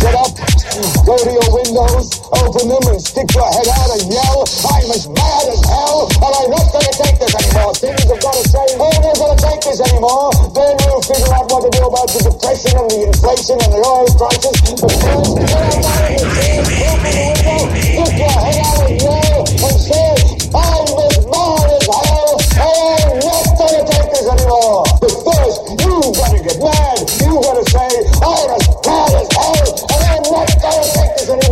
Get 0.00 0.16
up, 0.16 0.32
go 1.04 1.12
to 1.12 1.28
your 1.28 1.48
windows, 1.52 2.24
open 2.32 2.72
them, 2.72 2.84
and 2.88 2.96
stick 3.04 3.28
your 3.36 3.44
head 3.44 3.68
out 3.68 4.00
and 4.00 4.08
yell, 4.08 4.48
I'm 4.64 4.88
as 4.96 5.04
mad 5.12 5.44
as 5.44 5.60
hell, 5.68 6.08
and 6.08 6.32
I'm 6.40 6.48
not 6.48 6.72
going 6.72 6.88
to 6.88 6.94
take 7.04 7.20
this 7.20 7.36
anymore. 7.36 7.76
Things 7.76 8.08
have 8.08 8.16
got 8.16 8.32
to 8.32 8.44
say, 8.48 8.64
I'm 8.80 8.96
not 9.04 9.16
going 9.20 9.36
to 9.36 9.40
take 9.44 9.60
this 9.60 9.76
anymore. 9.76 10.32
Then 10.56 10.72
we'll 10.88 11.04
figure 11.04 11.28
out 11.36 11.52
what 11.52 11.68
to 11.68 11.70
do 11.76 11.84
about 11.84 12.08
the 12.16 12.32
depression 12.32 12.80
and 12.80 12.88
the 12.88 13.12
inflation 13.12 13.60
and 13.60 13.72
the 13.76 13.80
oil 13.84 14.08
prices. 14.16 14.56
But 14.80 14.88
first, 15.04 15.36
get 15.36 15.52
up 15.68 15.84
out 15.84 16.08
of 16.08 16.16
the 16.16 16.32
window, 17.04 17.60
stick 17.76 18.12
your 18.16 18.36
head 18.40 18.56
out 18.56 18.80
and 18.88 18.96
yell, 19.04 19.44
and 19.44 19.76
say, 19.84 20.16
I'm 20.48 20.96
as 20.96 21.16
mad 21.28 21.76
as 21.76 21.84
hell, 21.92 22.99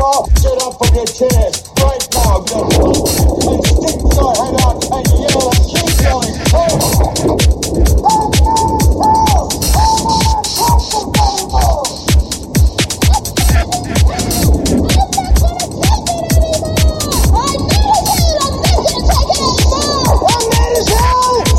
anymore. 0.09 0.27
Get 0.41 0.63
up 0.63 0.79
from 0.79 0.95
your 0.95 1.07
chairs 1.07 1.65
right 1.83 2.09
now, 2.15 2.41
get 2.41 2.57
up, 2.57 2.97
and 3.49 3.65
stick 3.67 4.01
your 4.17 4.33
head 4.35 4.57
out 4.63 4.85
and 4.93 5.07
yell 5.19 5.49
and 5.49 5.63
keep! 5.67 5.89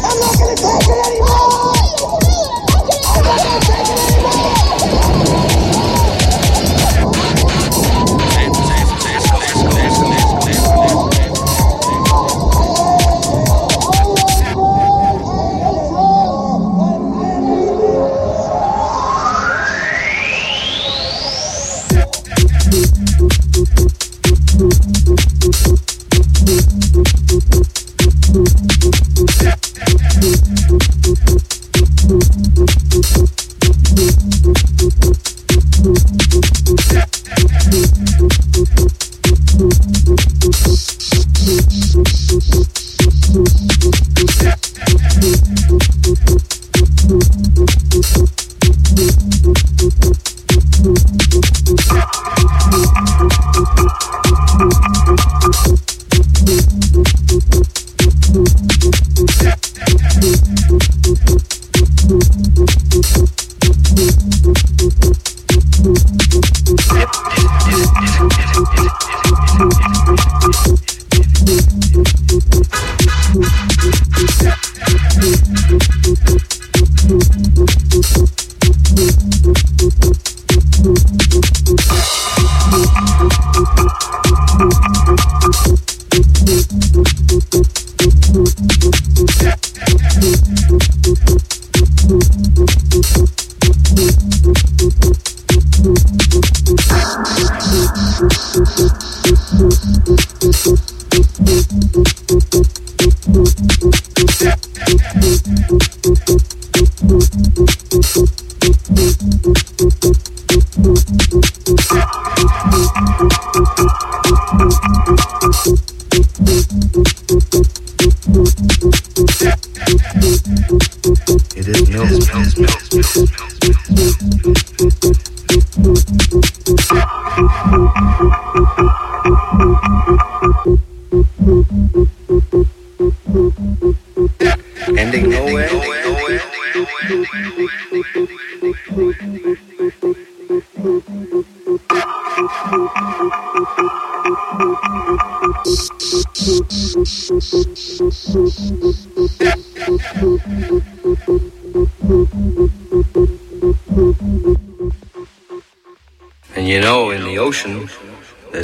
I'm 0.01 0.17
not 0.19 0.33
gonna 0.39 0.55
take 0.55 0.89
it 0.89 1.07
anymore! 1.07 1.38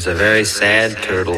There's 0.06 0.18
a 0.18 0.24
very 0.24 0.46
sad 0.46 0.92
turtle. 1.02 1.35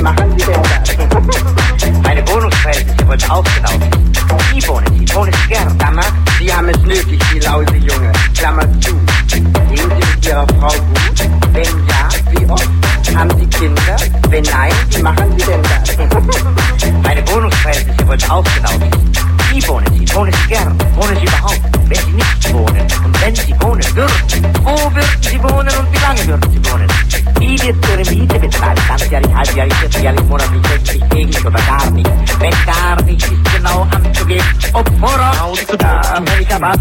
in 0.00 0.04
my 0.04 0.12
hand. 0.12 0.39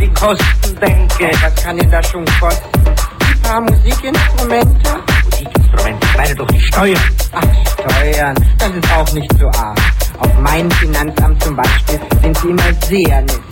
die 0.09 0.13
Kosten 0.13 0.79
denke, 0.79 1.31
was 1.41 1.55
kann 1.63 1.77
ich 1.77 1.87
da 1.89 2.01
schon 2.03 2.25
kosten? 2.39 2.69
Ein 2.85 3.41
paar 3.41 3.61
Musikinstrumente? 3.61 4.91
Musikinstrumente, 5.25 6.07
ich 6.07 6.17
meine 6.17 6.35
doch 6.35 6.47
die 6.47 6.61
Steuern. 6.61 7.01
Ach, 7.31 7.43
Steuern, 7.73 8.35
das 8.57 8.69
ist 8.69 8.91
auch 8.91 9.13
nicht 9.13 9.31
so 9.39 9.47
arg. 9.47 9.77
Auf 10.19 10.39
meinem 10.39 10.71
Finanzamt 10.71 11.43
zum 11.43 11.55
Beispiel 11.55 11.99
sind 12.21 12.37
sie 12.37 12.49
immer 12.49 12.73
sehr 12.87 13.21
nett. 13.21 13.48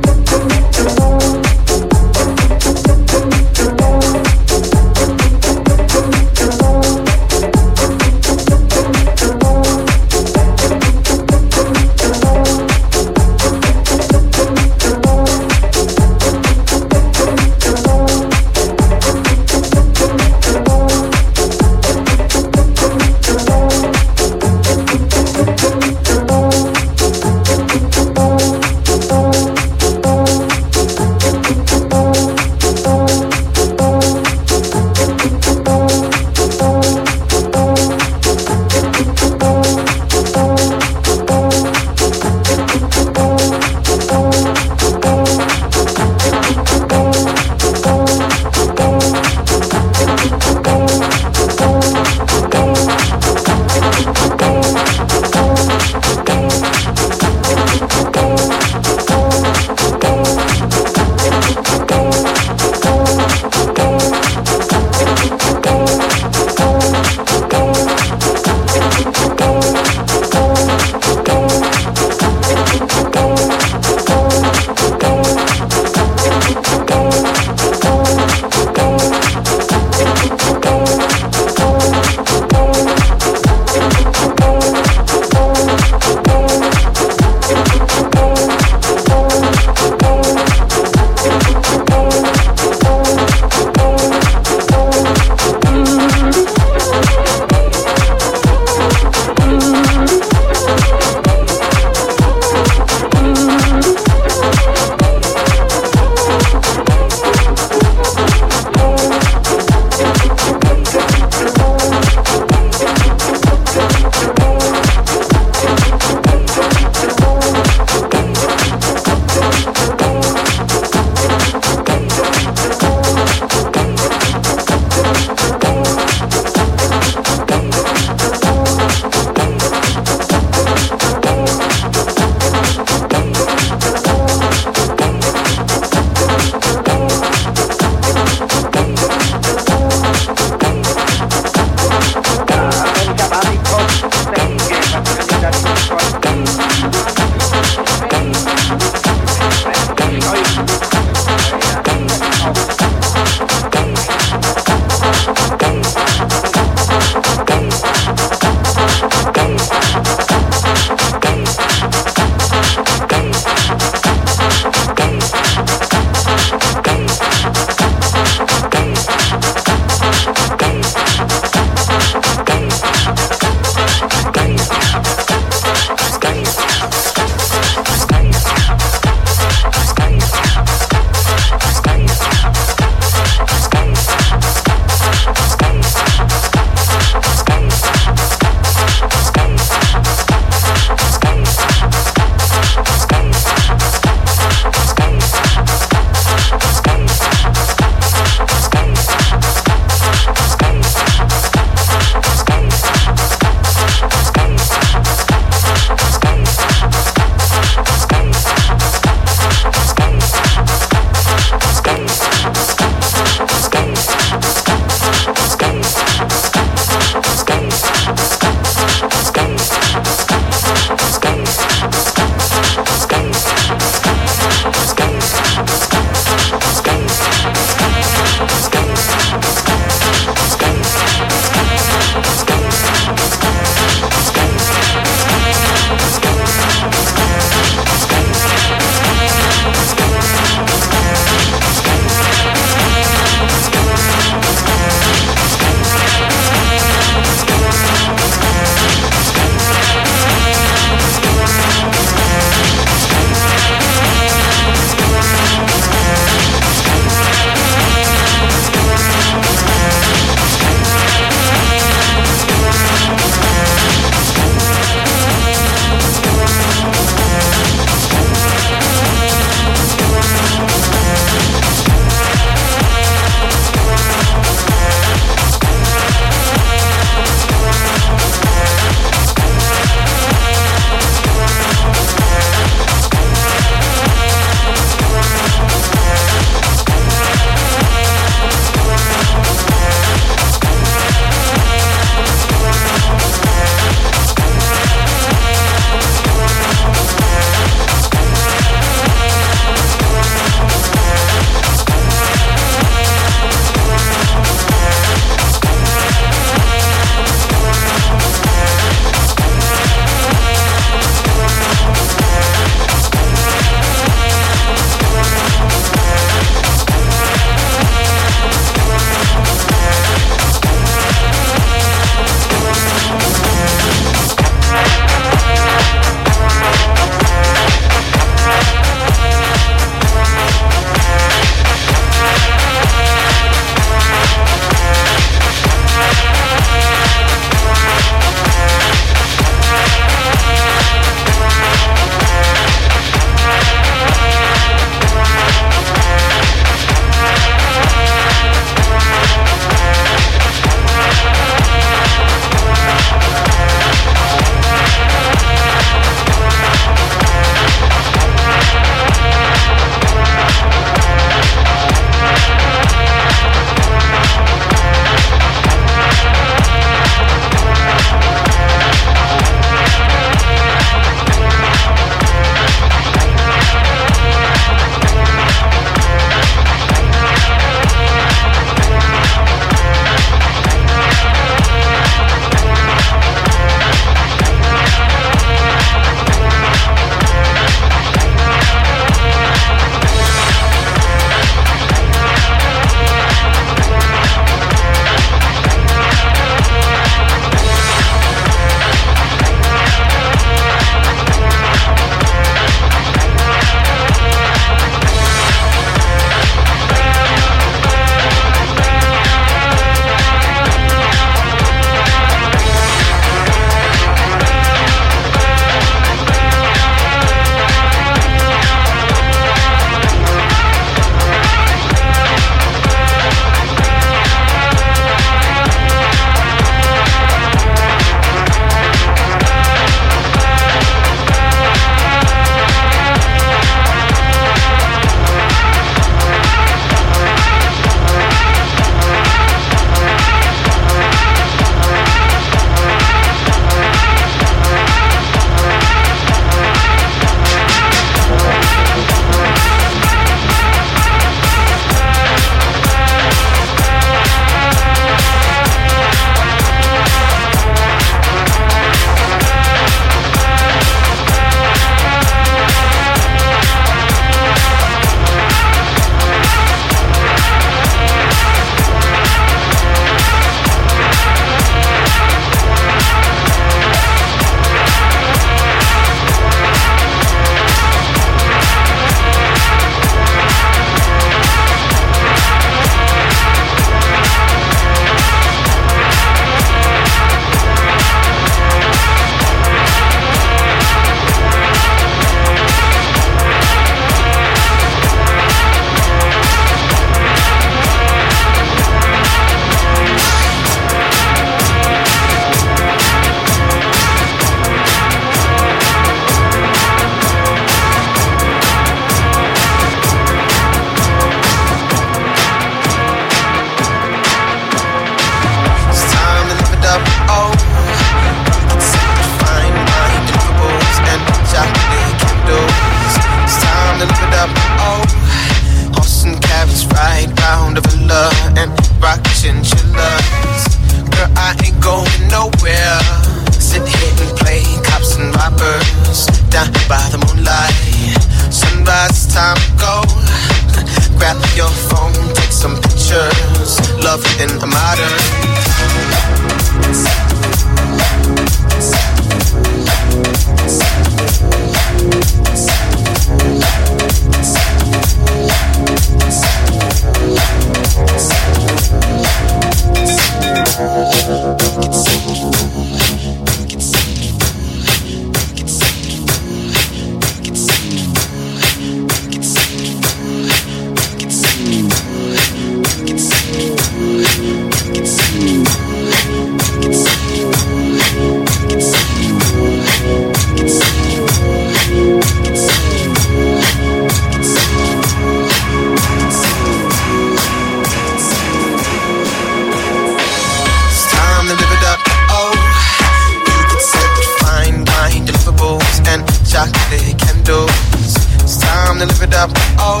Oh, 599.78 600.00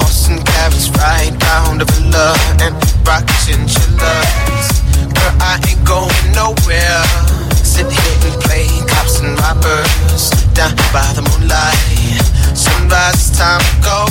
horse 0.00 0.28
and 0.28 0.40
carriage 0.40 0.88
ride 0.96 1.36
round 1.42 1.80
the 1.80 1.84
villa 1.84 2.32
and 2.64 2.72
rock 3.04 3.26
chinchillas. 3.44 4.68
Girl, 5.12 5.34
I 5.44 5.60
ain't 5.68 5.84
going 5.84 6.08
nowhere. 6.32 7.04
Sit 7.52 7.90
here 7.92 8.18
and 8.24 8.40
play 8.40 8.68
cops 8.88 9.20
and 9.20 9.36
robbers 9.40 10.30
down 10.56 10.72
by 10.96 11.04
the 11.12 11.20
moonlight. 11.28 12.24
Sunrise, 12.56 13.36
time 13.36 13.60
to 13.60 13.76
go. 13.84 14.06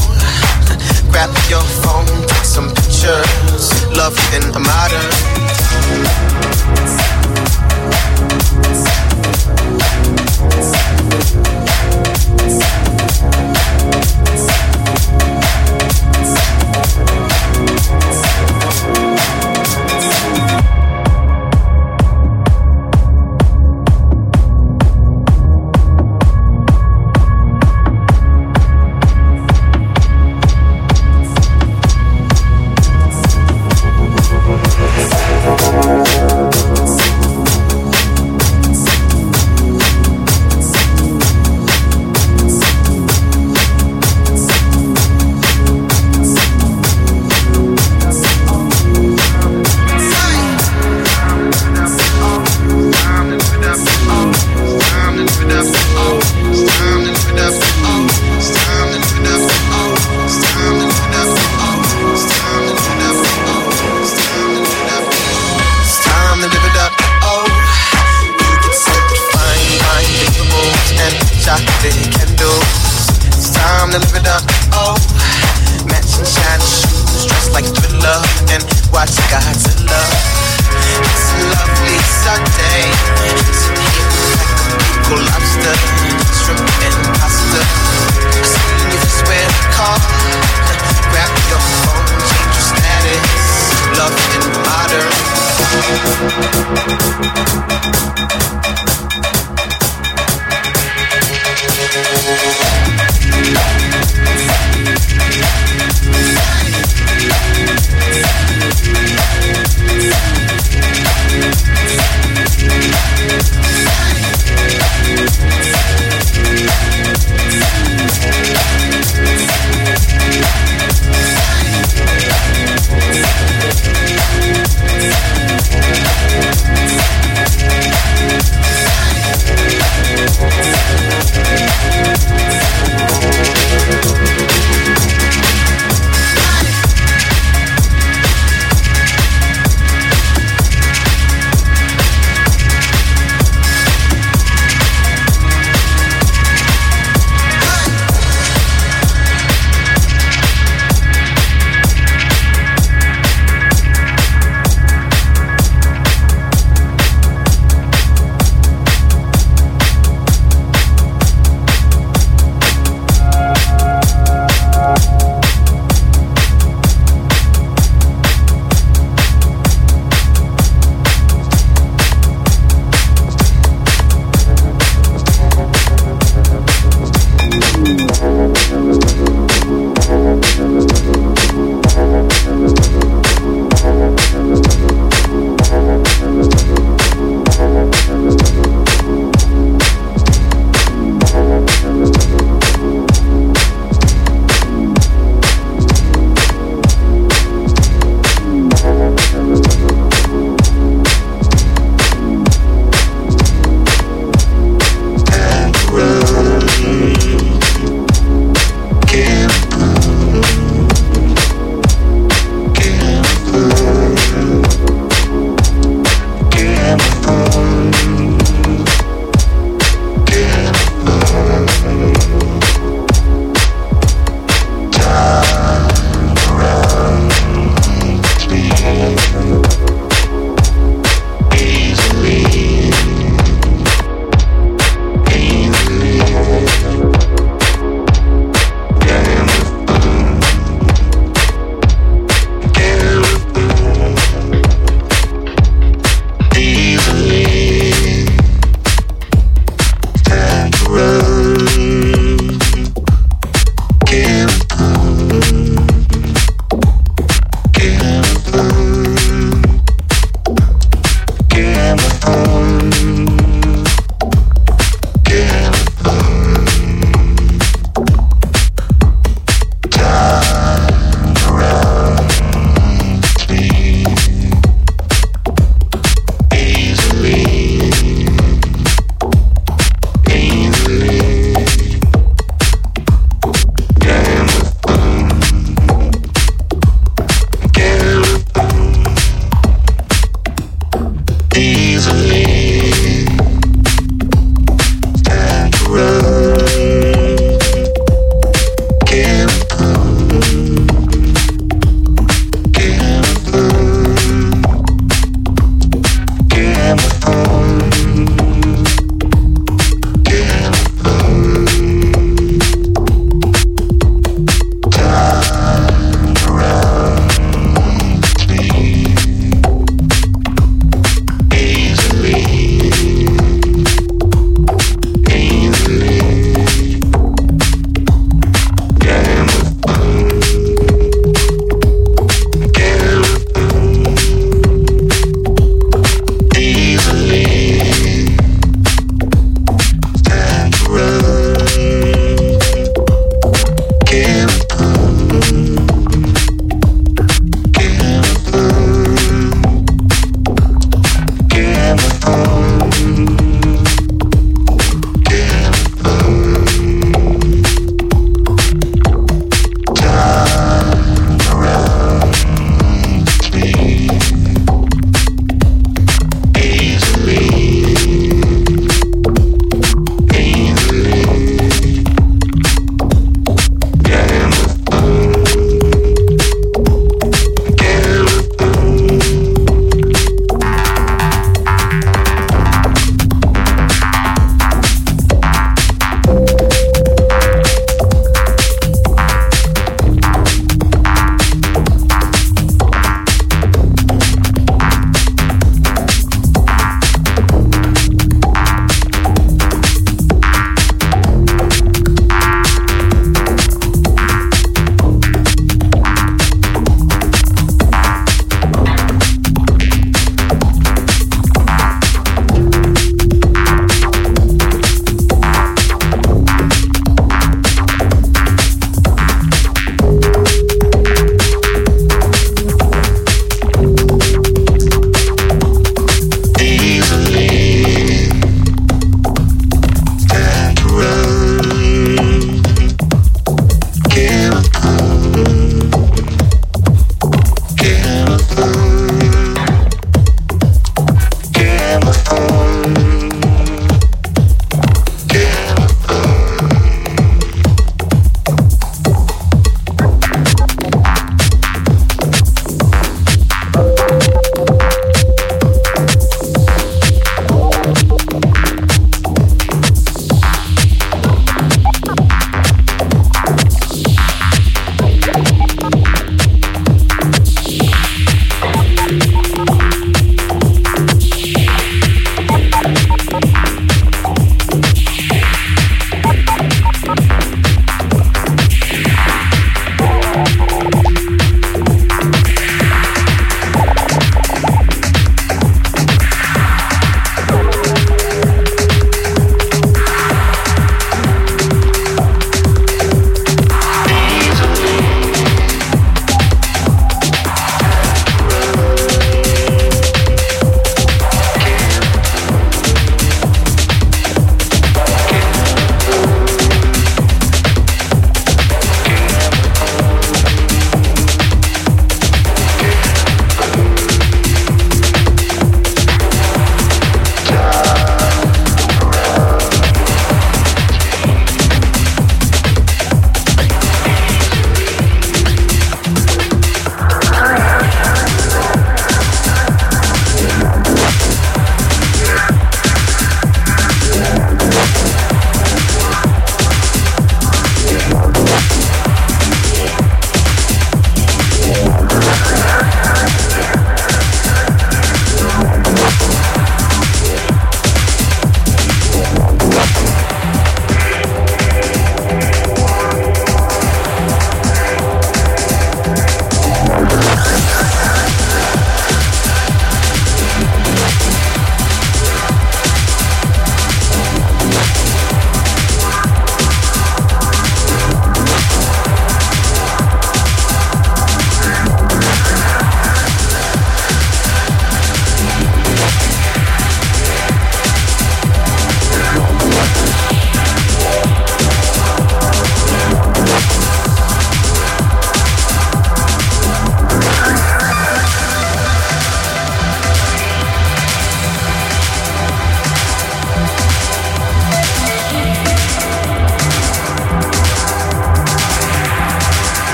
Grab 1.11 1.33
your 1.49 1.65
phone, 1.81 2.05
take 2.27 2.45
some 2.45 2.69
pictures. 2.69 3.73
Love 3.97 4.17
in 4.37 4.43
a 4.53 4.59
modern. 4.59 6.26